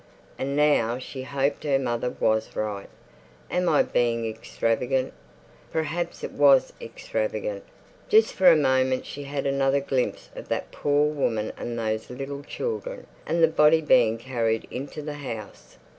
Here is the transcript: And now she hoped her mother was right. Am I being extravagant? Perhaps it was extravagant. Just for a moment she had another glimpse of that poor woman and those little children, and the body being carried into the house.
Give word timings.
And 0.39 0.55
now 0.55 0.97
she 0.97 1.21
hoped 1.21 1.63
her 1.63 1.77
mother 1.77 2.09
was 2.19 2.55
right. 2.55 2.89
Am 3.51 3.69
I 3.69 3.83
being 3.83 4.25
extravagant? 4.27 5.13
Perhaps 5.71 6.23
it 6.23 6.31
was 6.31 6.73
extravagant. 6.81 7.63
Just 8.09 8.33
for 8.33 8.47
a 8.47 8.55
moment 8.55 9.05
she 9.05 9.25
had 9.25 9.45
another 9.45 9.79
glimpse 9.79 10.31
of 10.35 10.47
that 10.49 10.71
poor 10.71 11.05
woman 11.05 11.53
and 11.55 11.77
those 11.77 12.09
little 12.09 12.41
children, 12.41 13.05
and 13.27 13.43
the 13.43 13.47
body 13.47 13.79
being 13.79 14.17
carried 14.17 14.65
into 14.71 15.03
the 15.03 15.13
house. 15.21 15.77